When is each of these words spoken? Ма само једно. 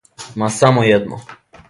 Ма 0.41 0.47
само 0.55 0.85
једно. 0.87 1.21